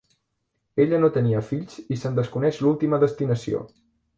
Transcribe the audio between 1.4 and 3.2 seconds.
fills i se'n desconeix l'última